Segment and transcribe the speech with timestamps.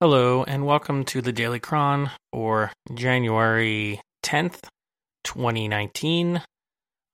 [0.00, 4.64] Hello, and welcome to the Daily Chron for January 10th,
[5.22, 6.42] 2019.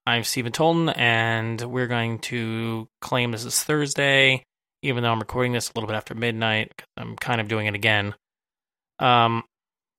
[0.07, 4.43] I'm Stephen Tolton, and we're going to claim this is Thursday,
[4.83, 6.73] even though I'm recording this a little bit after midnight.
[6.97, 8.15] I'm kind of doing it again.
[8.99, 9.45] Um,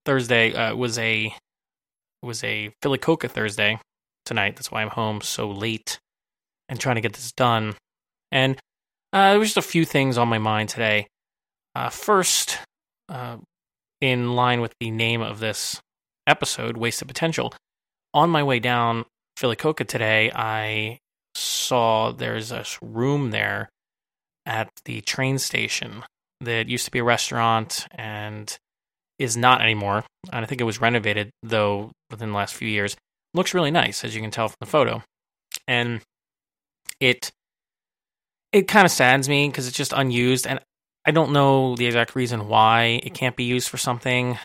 [0.04, 1.36] Thursday uh, was a
[2.24, 3.80] was a PhillyCocoa Thursday
[4.26, 4.56] tonight.
[4.56, 6.00] That's why I'm home so late
[6.68, 7.76] and trying to get this done.
[8.32, 8.58] And
[9.14, 11.06] uh, there was just a few things on my mind today.
[11.76, 12.58] Uh, first,
[13.12, 13.38] uh,
[14.00, 15.80] in line with the name of this
[16.26, 17.54] episode, Wasted Potential,
[18.14, 19.06] on my way down
[19.38, 21.00] PhillyCocoa today, I
[21.36, 23.70] saw there's a room there
[24.46, 26.04] at the train station
[26.42, 28.58] that used to be a restaurant and
[29.20, 30.04] is not anymore.
[30.32, 32.98] And I think it was renovated, though, within the last few years.
[33.34, 35.04] Looks really nice, as you can tell from the photo.
[35.68, 36.02] And
[37.00, 37.32] it
[38.52, 40.46] it kind of saddens me because it's just unused.
[40.46, 40.60] And
[41.06, 44.38] I don't know the exact reason why it can't be used for something.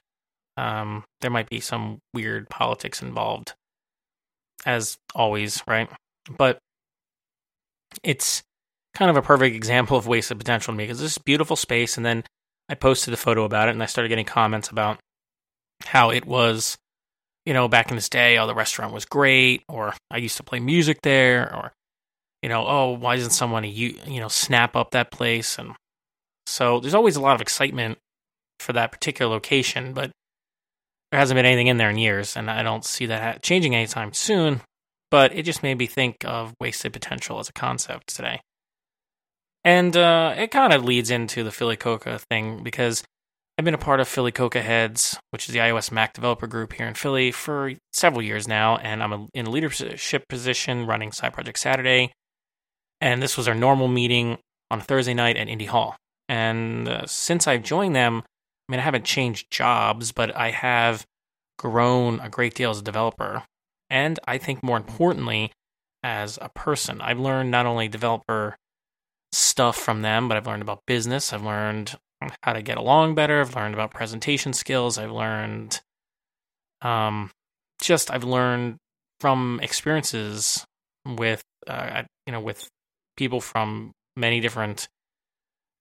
[0.56, 3.54] Um, there might be some weird politics involved,
[4.64, 5.88] as always, right?
[6.38, 6.58] But
[8.02, 8.42] it's
[8.94, 11.98] kind of a perfect example of wasted potential to me because this is beautiful space.
[11.98, 12.24] And then
[12.70, 14.98] I posted a photo about it, and I started getting comments about
[15.84, 16.78] how it was,
[17.44, 20.42] you know, back in this day, oh, the restaurant was great, or I used to
[20.42, 21.72] play music there, or
[22.42, 25.74] you know, oh, why doesn't someone you you know snap up that place and
[26.46, 27.98] so there's always a lot of excitement
[28.58, 30.10] for that particular location, but
[31.10, 34.12] there hasn't been anything in there in years, and I don't see that changing anytime
[34.12, 34.60] soon.
[35.10, 38.40] But it just made me think of wasted potential as a concept today.
[39.62, 43.04] And uh, it kind of leads into the PhillyCocoa thing because
[43.58, 46.86] I've been a part of Philly CocoaHeads, which is the iOS Mac developer group here
[46.86, 51.58] in Philly, for several years now, and I'm in a leadership position running Side Project
[51.58, 52.12] Saturday.
[53.00, 54.38] And this was our normal meeting
[54.70, 55.96] on Thursday night at Indy Hall.
[56.28, 58.22] And uh, since I've joined them,
[58.68, 61.06] I mean, I haven't changed jobs, but I have
[61.58, 63.44] grown a great deal as a developer.
[63.88, 65.52] And I think more importantly,
[66.02, 68.56] as a person, I've learned not only developer
[69.32, 71.32] stuff from them, but I've learned about business.
[71.32, 71.96] I've learned
[72.42, 73.40] how to get along better.
[73.40, 74.98] I've learned about presentation skills.
[74.98, 75.80] I've learned,
[76.82, 77.30] um,
[77.80, 78.76] just I've learned
[79.20, 80.64] from experiences
[81.04, 82.68] with, uh, you know, with
[83.16, 84.88] people from many different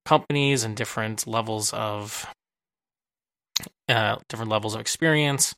[0.06, 2.28] companies and different levels of
[3.90, 5.54] uh, different levels of experience,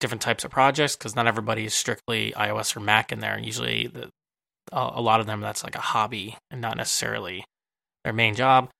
[0.00, 0.96] different types of projects.
[0.96, 3.38] Because not everybody is strictly iOS or Mac in there.
[3.38, 4.10] Usually, the,
[4.72, 7.44] a, lot of them that's like a hobby and not necessarily
[8.04, 8.70] their main job.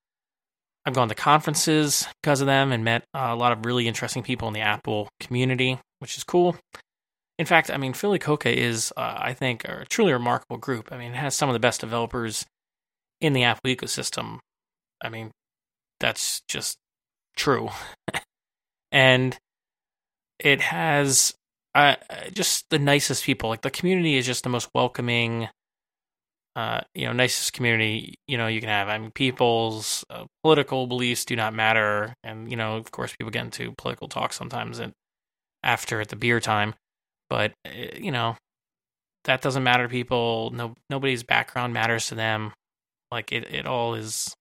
[0.87, 4.49] I've gone to conferences because of them and met a lot of really interesting people
[4.49, 6.57] in the Apple community, which is cool.
[7.39, 10.89] In fact, I mean, PhillyCocoa is, uh, I think, a truly remarkable group.
[10.91, 12.47] I mean, it has some of the best developers
[13.21, 14.39] in the Apple ecosystem
[15.03, 15.31] I mean,
[15.99, 16.79] that's just
[17.37, 17.69] true.
[18.93, 19.39] and
[20.39, 21.35] it has
[21.75, 21.97] uh,
[22.33, 23.49] just the nicest people.
[23.49, 25.49] Like the community is just the most welcoming,
[26.57, 28.89] uh, you know, nicest community you know you can have.
[28.89, 33.31] I mean, people's uh, political beliefs do not matter, and you know, of course, people
[33.31, 34.93] get into political talk sometimes and
[35.63, 36.75] after at the beer time,
[37.29, 38.37] but uh, you know,
[39.25, 40.51] that doesn't matter to people.
[40.55, 42.53] No, nobody's background matters to them.
[43.11, 44.35] Like it, it all is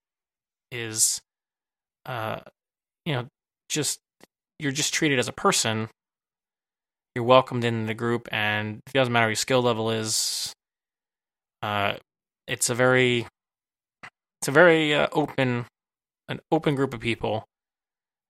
[0.71, 1.21] is
[2.05, 2.39] uh
[3.05, 3.27] you know
[3.69, 3.99] just
[4.59, 5.89] you're just treated as a person.
[7.15, 10.53] You're welcomed in the group and it doesn't matter what your skill level is
[11.61, 11.95] uh
[12.47, 13.27] it's a very
[14.41, 15.65] it's a very uh, open
[16.29, 17.45] an open group of people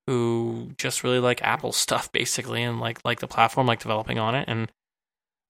[0.07, 4.35] who just really like apple stuff basically and like like the platform like developing on
[4.35, 4.71] it and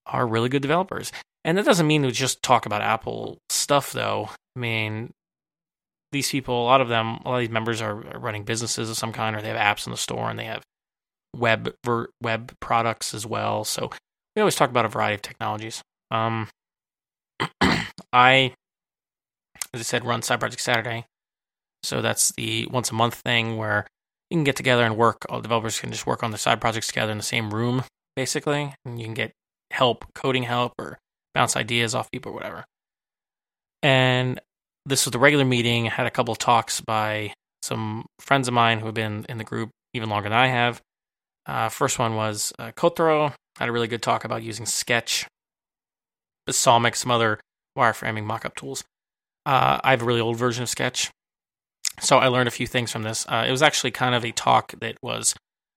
[0.06, 1.12] are really good developers.
[1.46, 4.30] And that doesn't mean to just talk about apple stuff though.
[4.56, 5.14] I mean
[6.12, 8.98] these people, a lot of them, a lot of these members are, running businesses of
[8.98, 10.64] some kind, or they have apps in the store, and they have
[11.36, 13.64] web ver, web products as well.
[13.64, 13.90] So
[14.36, 15.84] we always talk about a variety of technologies.
[16.12, 16.48] Um,
[18.12, 18.54] I,
[19.74, 21.06] as I said, run Side Project Saturday,
[21.84, 23.86] so that's the once a month thing where
[24.30, 25.26] you can get together and work.
[25.30, 27.84] All developers can just work on the side projects together in the same room,
[28.16, 29.32] basically, and you can get
[29.72, 30.98] help, coding help, or
[31.34, 32.66] bounce ideas off people or whatever.
[33.82, 34.40] And
[34.86, 35.88] this was the regular meeting.
[35.88, 39.44] I had a couple talks by some friends of mine who have been in the
[39.44, 40.82] group even longer than I have.
[41.46, 43.34] Uh, first one was uh, Kotaro.
[43.58, 45.28] Had a really good talk about using Sketch,
[46.48, 47.40] Balsamiq, some other
[47.78, 48.84] wireframing mockup tools.
[49.46, 51.10] Uh, I have a really old version of Sketch,
[52.00, 53.26] so I learned a few things from this.
[53.28, 55.36] Uh, it was actually kind of a talk that was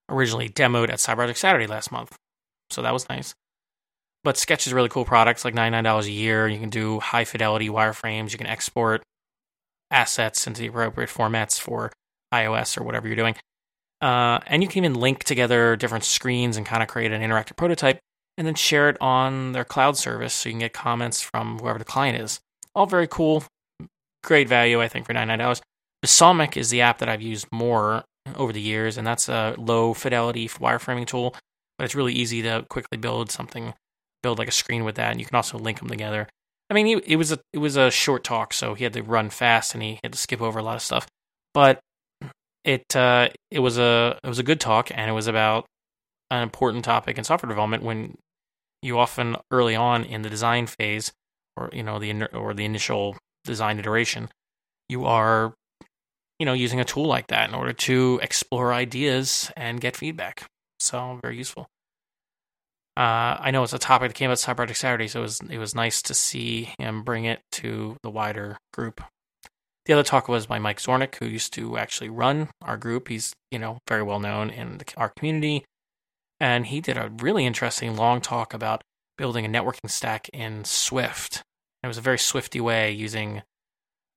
[0.08, 2.16] originally demoed at Side Saturday last month,
[2.70, 3.34] so that was nice.
[4.24, 5.38] But Sketch is really cool product.
[5.38, 6.48] It's like $99 a year.
[6.48, 8.32] You can do high fidelity wireframes.
[8.32, 9.02] You can export
[9.90, 11.92] assets into the appropriate formats for
[12.32, 13.34] iOS or whatever you're doing.
[14.00, 17.56] Uh, and you can even link together different screens and kind of create an interactive
[17.56, 17.98] prototype
[18.36, 21.78] and then share it on their cloud service so you can get comments from whoever
[21.78, 22.40] the client is.
[22.74, 23.44] All very cool.
[24.24, 25.60] Great value, I think, for $99.
[26.04, 28.04] Balsamiq is the app that I've used more
[28.34, 31.34] over the years, and that's a low fidelity wireframing tool,
[31.76, 33.74] but it's really easy to quickly build something,
[34.22, 36.28] build like a screen with that, and you can also link them together.
[36.70, 39.30] I mean, it was a it was a short talk, so he had to run
[39.30, 41.06] fast and he had to skip over a lot of stuff,
[41.52, 41.80] but
[42.64, 45.66] it uh, it was a it was a good talk, and it was about
[46.30, 48.16] an important topic in software development when
[48.80, 51.12] you often early on in the design phase
[51.56, 54.28] or you know the or the initial design iteration
[54.88, 55.54] you are
[56.38, 60.46] you know using a tool like that in order to explore ideas and get feedback.
[60.78, 61.68] So very useful
[62.96, 65.58] uh, I know it's a topic that came out Side Saturday, so it was it
[65.58, 69.02] was nice to see him bring it to the wider group.
[69.86, 73.08] The other talk was by Mike Zornek, who used to actually run our group.
[73.08, 75.64] He's you know very well known in the, our community,
[76.38, 78.82] and he did a really interesting long talk about
[79.16, 81.42] building a networking stack in Swift.
[81.82, 83.42] It was a very Swifty way using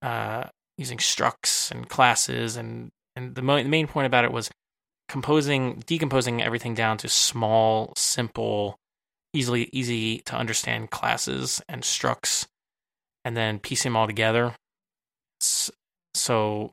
[0.02, 0.46] uh,
[0.78, 4.52] using structs and classes, and and the, mo- the main point about it was
[5.08, 8.78] composing, decomposing everything down to small, simple,
[9.34, 12.48] easily easy to understand classes and structs,
[13.24, 14.54] and then piecing them all together.
[16.14, 16.72] So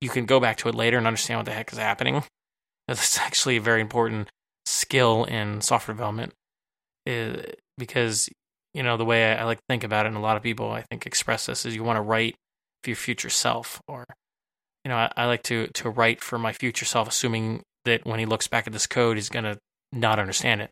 [0.00, 2.22] you can go back to it later and understand what the heck is happening.
[2.88, 4.28] That's actually a very important
[4.64, 6.32] skill in software development
[7.78, 8.28] because
[8.74, 10.42] you know the way I, I, like to think about it and a lot of
[10.42, 12.36] people i think express this is you want to write
[12.82, 14.04] for your future self or
[14.84, 18.18] you know I, I, like to to write for my future self assuming that when
[18.18, 19.58] he looks back at this code he's going to
[19.92, 20.70] not understand it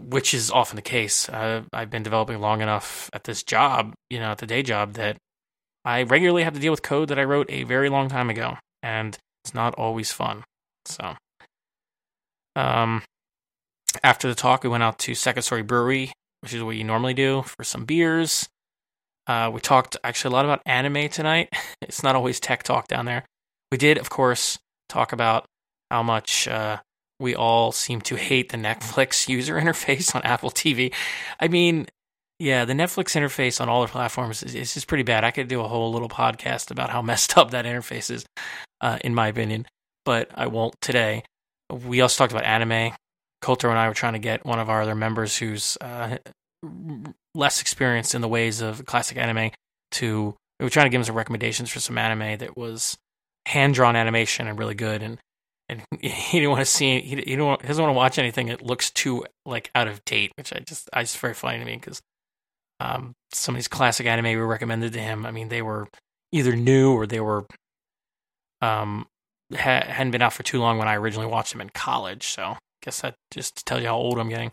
[0.00, 4.18] which is often the case uh, i've been developing long enough at this job you
[4.18, 5.16] know at the day job that
[5.84, 8.56] i regularly have to deal with code that i wrote a very long time ago
[8.82, 10.44] and it's not always fun
[10.84, 11.14] so
[12.58, 13.02] um,
[14.02, 17.14] after the talk, we went out to Second Story Brewery, which is what you normally
[17.14, 18.48] do for some beers.
[19.26, 21.48] Uh, we talked actually a lot about anime tonight.
[21.80, 23.24] It's not always tech talk down there.
[23.72, 25.46] We did, of course, talk about
[25.90, 26.78] how much uh,
[27.20, 30.92] we all seem to hate the Netflix user interface on Apple TV.
[31.40, 31.86] I mean,
[32.38, 35.24] yeah, the Netflix interface on all the platforms is, is pretty bad.
[35.24, 38.24] I could do a whole little podcast about how messed up that interface is,
[38.80, 39.66] uh, in my opinion,
[40.04, 41.24] but I won't today
[41.70, 42.94] we also talked about anime.
[43.40, 46.16] Coulter and I were trying to get one of our other members who's uh,
[47.34, 49.52] less experienced in the ways of classic anime
[49.92, 50.34] to.
[50.58, 52.98] We were trying to give him some recommendations for some anime that was
[53.46, 55.04] hand drawn animation and really good.
[55.04, 55.20] And
[55.68, 57.00] and he didn't want to see.
[57.00, 60.04] He, he, don't, he doesn't want to watch anything that looks too like out of
[60.04, 62.00] date, which I just I just very funny to me because
[62.80, 65.26] um, some of these classic anime we recommended to him.
[65.26, 65.88] I mean, they were
[66.32, 67.46] either new or they were
[68.60, 69.06] um
[69.52, 72.28] ha- hadn't been out for too long when I originally watched them in college.
[72.28, 74.52] So I guess that just tells you how old I'm getting.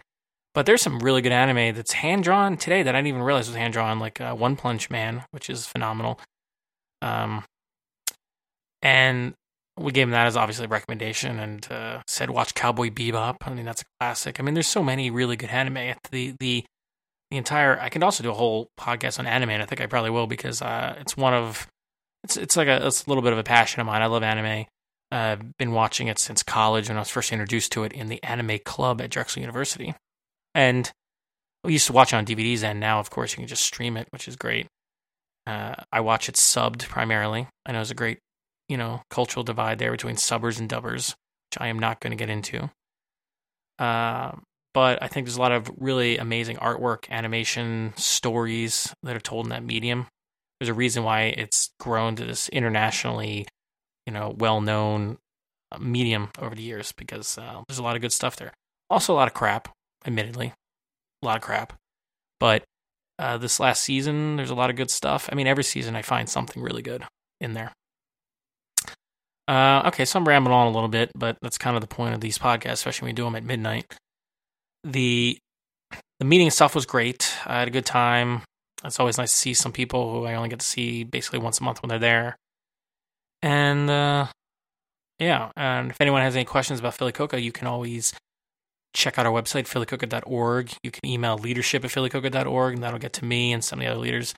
[0.53, 3.47] But there's some really good anime that's hand drawn today that I didn't even realize
[3.47, 6.17] was hand drawn, like uh, One Punch Man, which is phenomenal.
[7.01, 7.44] Um,
[8.81, 9.33] and
[9.77, 13.38] we gave him that as obviously a recommendation, and uh, said watch Cowboy Bebop.
[13.42, 14.39] I mean that's a classic.
[14.39, 15.95] I mean there's so many really good anime.
[16.12, 16.66] The the
[17.31, 19.88] the entire I can also do a whole podcast on anime, and I think I
[19.88, 21.68] probably will because uh, it's one of
[22.24, 24.01] it's it's like a it's a little bit of a passion of mine.
[24.01, 24.66] I love anime.
[25.12, 28.08] I've uh, been watching it since college when I was first introduced to it in
[28.08, 29.94] the anime club at Drexel University.
[30.55, 30.91] And
[31.63, 33.98] we used to watch it on DVDs, and now, of course, you can just stream
[33.98, 34.67] it, which is great.
[35.46, 37.48] Uh, I watch it subbed primarily.
[37.65, 38.20] I know it's a great,
[38.69, 41.15] you know, cultural divide there between subbers and dubbers,
[41.50, 42.69] which I am not going to get into.
[43.77, 44.31] Uh,
[44.74, 49.45] but I think there's a lot of really amazing artwork, animation, stories that are told
[49.45, 50.07] in that medium.
[50.60, 53.48] There's a reason why it's grown to this internationally
[54.05, 55.17] you know, well known
[55.72, 58.53] uh, medium over the years because uh, there's a lot of good stuff there.
[58.89, 59.69] Also, a lot of crap,
[60.05, 60.53] admittedly,
[61.22, 61.74] a lot of crap.
[62.39, 62.63] But
[63.17, 65.27] uh, this last season, there's a lot of good stuff.
[65.31, 67.03] I mean, every season I find something really good
[67.41, 67.74] in there.
[69.48, 72.16] Uh, okay, so I'm rambling on a little bit, but that's kind of the point
[72.16, 73.86] of these podcasts, especially when we do them at midnight.
[74.84, 75.38] The
[76.20, 77.32] the meeting itself was great.
[77.46, 78.42] I had a good time.
[78.84, 81.60] It's always nice to see some people who I only get to see basically once
[81.60, 82.36] a month when they're there.
[83.42, 84.28] And uh,
[85.20, 88.14] yeah, and if anyone has any questions about PhillyCocoa, you can always
[88.94, 90.74] check out our website, phillycocoa.org.
[90.84, 93.92] You can email leadership at phillycocoa.org, and that'll get to me and some of the
[93.92, 94.34] other leaders.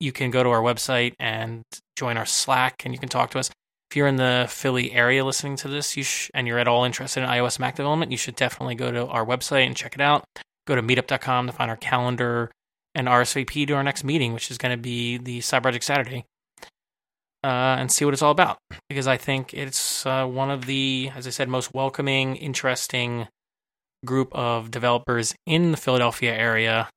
[0.00, 1.62] You can go to our website and
[1.96, 3.50] join our Slack, and you can talk to us.
[3.96, 6.84] If you're in the Philly area listening to this, you sh- and you're at all
[6.84, 10.02] interested in iOS Mac development, you should definitely go to our website and check it
[10.02, 10.22] out.
[10.66, 12.50] Go to meetup.com to find our calendar
[12.94, 16.26] and RSVP to our next meeting, which is going to be the Side Project Saturday.
[17.42, 18.58] uh, and see what it's all about
[18.90, 23.28] because I think it's uh, one of the, as I said, most welcoming, interesting
[24.04, 26.90] group of developers in the Philadelphia area.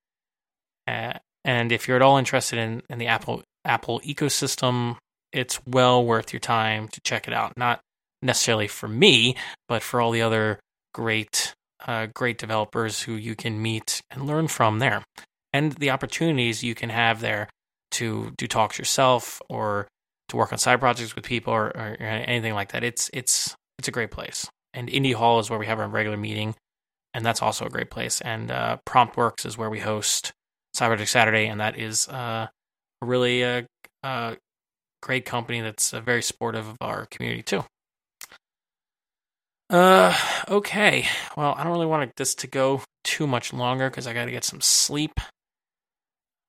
[0.86, 1.14] Uh,
[1.46, 4.98] and if you're at all interested in, in the Apple Apple ecosystem,
[5.32, 7.58] it's well worth your time to check it out.
[7.58, 7.82] Not
[8.22, 9.36] necessarily for me,
[9.68, 10.60] but for all the other
[10.94, 11.54] great
[11.88, 15.04] uh, great developers who you can meet and learn from there,
[15.54, 17.48] and the opportunities you can have there
[17.92, 19.88] to do talks yourself or
[20.28, 22.84] to work on side projects with people or, or anything like that.
[22.84, 24.48] It's it's it's a great place.
[24.74, 26.56] And Indy Hall is where we have our regular meeting,
[27.14, 28.22] and that's also a great place.
[28.22, 30.32] And uh, PromptWorks is where we host
[30.74, 32.48] Side Project Saturday, and that is uh,
[33.02, 33.66] really a,
[34.04, 34.38] a,
[35.02, 37.64] great company that's uh, very supportive of our community too.
[39.70, 40.16] Uh,
[40.48, 41.06] okay.
[41.38, 44.32] Well, I don't really want this to go too much longer because I got to
[44.32, 45.20] get some sleep.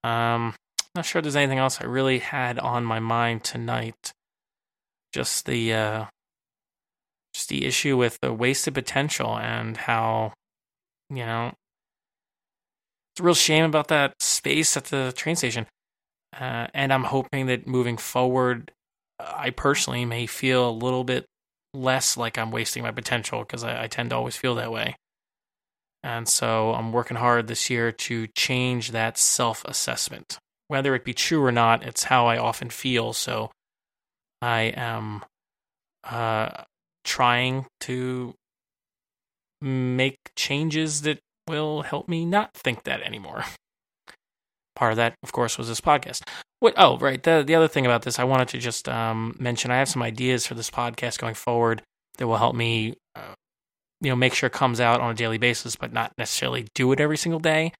[0.03, 0.55] Um,
[0.95, 4.13] not sure if there's anything else I really had on my mind tonight.
[5.13, 6.05] Just the uh,
[7.35, 10.33] just the issue with the wasted potential and how
[11.11, 11.53] you know
[13.13, 15.67] it's a real shame about that space at the train station.
[16.39, 18.73] Uh, and I'm hoping that moving forward,
[19.19, 21.27] I personally may feel a little bit
[21.75, 24.97] less like I'm wasting my potential because I, I tend to always feel that way.
[26.03, 30.39] And so I'm working hard this year to change that self assessment
[30.71, 33.13] whether it be true or not, it's how I often feel.
[33.13, 33.51] So
[34.41, 35.25] I am
[36.05, 36.63] uh,
[37.03, 38.35] trying to
[39.61, 41.19] make changes that
[41.49, 43.45] will help me not think that anymore.
[44.81, 46.23] Part of that, of course, was this podcast.
[46.61, 46.73] What?
[46.79, 47.23] Oh, right.
[47.23, 49.71] The the other thing about this, I wanted to just um, mention.
[49.71, 51.83] I have some ideas for this podcast going forward
[52.17, 53.35] that will help me, uh,
[54.01, 56.91] you know, make sure it comes out on a daily basis, but not necessarily do
[56.93, 57.75] it every single day.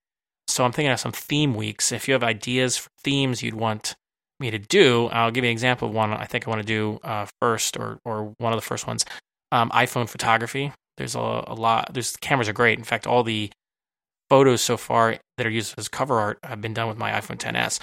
[0.47, 1.91] So I'm thinking of some theme weeks.
[1.91, 3.95] If you have ideas for themes you'd want
[4.39, 6.67] me to do, I'll give you an example of one I think I want to
[6.67, 9.07] do uh, first, or or one of the first ones.
[9.53, 10.71] Um, iPhone photography.
[10.99, 11.95] There's a, a lot.
[11.95, 12.77] There's cameras are great.
[12.77, 13.51] In fact, all the
[14.31, 17.37] photos so far that are used as cover art have been done with my iPhone
[17.37, 17.81] 10s,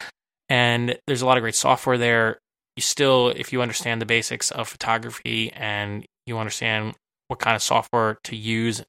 [0.50, 2.40] and there's a lot of great software there.
[2.76, 6.96] You still, if you understand the basics of photography and you understand
[7.28, 8.84] what kind of software to use,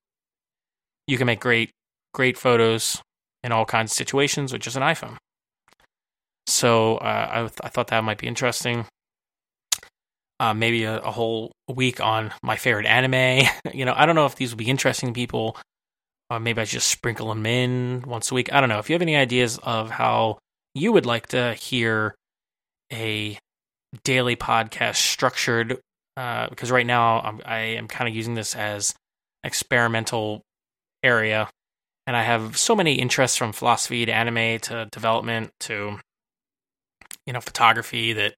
[1.06, 1.70] you can make great,
[2.14, 3.02] great photos
[3.42, 5.16] in all kinds of situations with just an iPhone.
[6.46, 8.86] So uh, I, th- I thought that might be interesting.
[10.40, 13.48] Uh, maybe a, a, whole week on my favorite anime.
[13.74, 15.56] you know, I don't know if these will be interesting to people.
[16.30, 18.52] Uh, maybe I just sprinkle them in once a week.
[18.52, 18.78] I don't know.
[18.78, 20.38] If you have any ideas of how
[20.74, 22.14] you would like to hear
[22.92, 23.38] a
[24.04, 25.78] daily podcast structured,
[26.16, 28.94] uh, because right now I'm, I am kind of using this as
[29.42, 30.42] experimental
[31.02, 31.48] area
[32.08, 36.00] and I have so many interests from philosophy to anime to development to
[37.26, 38.34] you know photography that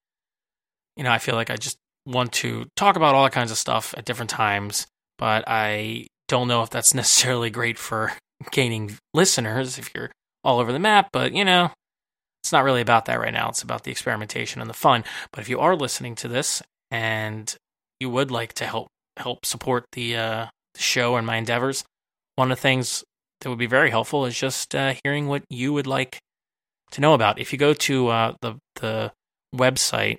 [0.96, 3.94] you know I feel like I just want to talk about all kinds of stuff
[3.96, 8.12] at different times, but I don't know if that's necessarily great for
[8.52, 10.10] gaining listeners if you're
[10.44, 11.70] all over the map, but you know,
[12.42, 13.50] it's not really about that right now.
[13.50, 15.04] It's about the experimentation and the fun.
[15.32, 17.54] But if you are listening to this and
[17.98, 21.84] you would like to help help support the uh, the show and my endeavors,
[22.36, 23.04] one of the things
[23.40, 26.18] that would be very helpful is just uh, hearing what you would like
[26.92, 27.38] to know about.
[27.38, 29.12] If you go to uh, the the
[29.54, 30.18] website,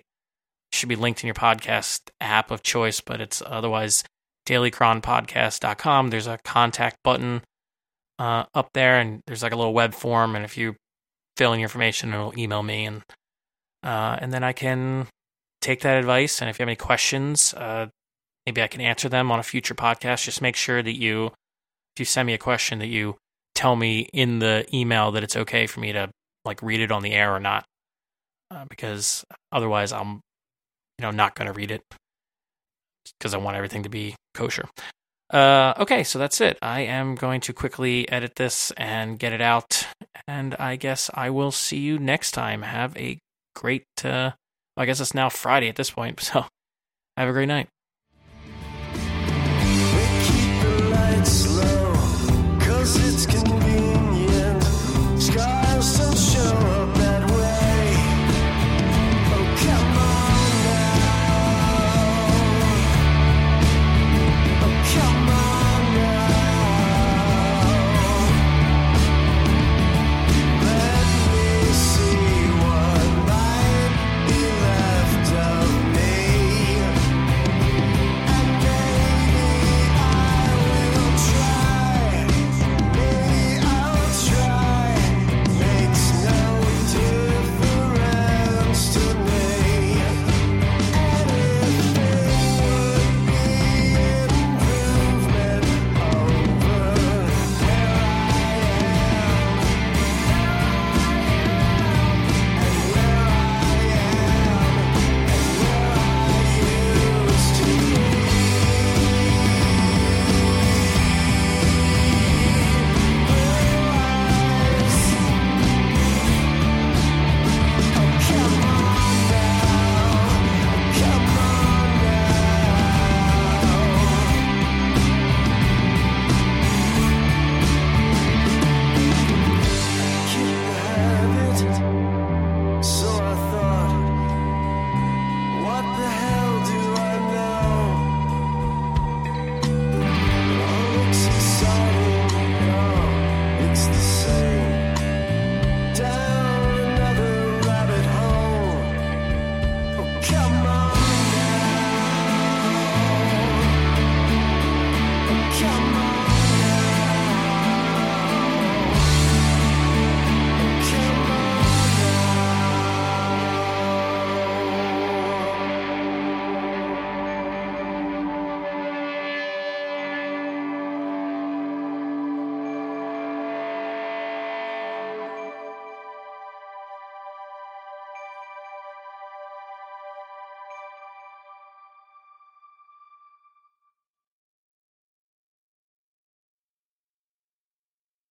[0.73, 4.03] should be linked in your podcast app of choice, but it's otherwise
[4.51, 6.09] dailychronpodcast.com.
[6.09, 7.41] There's a contact button
[8.19, 10.35] uh, up there, and there's like a little web form.
[10.35, 10.75] And if you
[11.37, 13.01] fill in your information, it'll email me, and
[13.83, 15.07] uh, and then I can
[15.61, 16.41] take that advice.
[16.41, 17.87] And if you have any questions, uh,
[18.45, 20.25] maybe I can answer them on a future podcast.
[20.25, 21.27] Just make sure that you
[21.95, 23.15] if you send me a question that you
[23.55, 26.09] tell me in the email that it's okay for me to
[26.45, 27.65] like read it on the air or not,
[28.49, 30.21] uh, because otherwise I'm,
[30.97, 31.81] you know, not going to read it
[33.21, 34.67] because I want everything to be kosher.
[35.29, 36.57] Uh, okay, so that's it.
[36.61, 39.87] I am going to quickly edit this and get it out,
[40.27, 42.63] and I guess I will see you next time.
[42.63, 43.19] Have a
[43.55, 43.85] great.
[44.03, 44.31] Uh,
[44.75, 46.45] I guess it's now Friday at this point, so
[47.15, 47.69] have a great night.